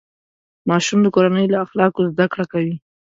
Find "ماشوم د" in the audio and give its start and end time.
0.69-1.07